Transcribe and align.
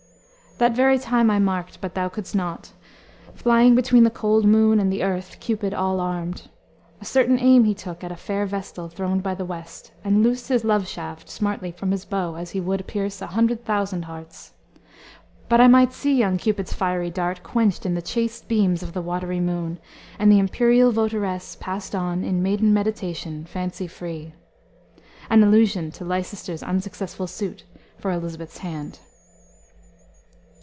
"That 0.57 0.73
very 0.75 0.99
time 0.99 1.31
I 1.31 1.39
marked 1.39 1.81
but 1.81 1.95
thou 1.95 2.07
could'st 2.07 2.35
not 2.35 2.73
Flying 3.33 3.73
between 3.73 4.03
the 4.03 4.11
cold 4.11 4.45
moon 4.45 4.79
and 4.79 4.93
the 4.93 5.01
earth, 5.01 5.39
Cupid 5.39 5.73
all 5.73 5.99
armed. 5.99 6.49
A 6.99 7.05
certain 7.05 7.39
aim 7.39 7.63
he 7.63 7.73
took 7.73 8.03
At 8.03 8.11
a 8.11 8.15
fair 8.15 8.45
vestal 8.45 8.87
throned 8.87 9.23
by 9.23 9.33
the 9.33 9.45
west, 9.45 9.91
And 10.03 10.21
loosed 10.21 10.49
his 10.49 10.63
love 10.63 10.87
shaft 10.87 11.31
smartly 11.31 11.71
from 11.71 11.89
his 11.89 12.05
bow 12.05 12.35
As 12.35 12.51
he 12.51 12.61
would 12.61 12.85
pierce 12.85 13.19
a 13.23 13.27
hundred 13.33 13.65
thousand 13.65 14.03
hearts. 14.05 14.53
But 15.49 15.59
I 15.61 15.67
might 15.67 15.93
see 15.93 16.13
young 16.15 16.37
Cupid's 16.37 16.73
fiery 16.73 17.09
dart 17.09 17.41
Quenched 17.41 17.83
in 17.83 17.95
the 17.95 18.01
chaste 18.03 18.47
beams 18.47 18.83
of 18.83 18.93
the 18.93 19.01
watery 19.01 19.39
moon, 19.39 19.79
And 20.19 20.31
the 20.31 20.37
imperial 20.37 20.91
votaress 20.91 21.55
passed 21.59 21.95
on 21.95 22.23
In 22.23 22.43
maiden 22.43 22.71
meditation, 22.71 23.45
fancy 23.45 23.87
free" 23.87 24.35
an 25.27 25.41
allusion 25.43 25.89
to 25.93 26.05
Leicester's 26.05 26.61
unsuccessful 26.61 27.25
suit 27.25 27.63
for 27.97 28.11
Elisabeth's 28.11 28.59
hand. 28.59 28.99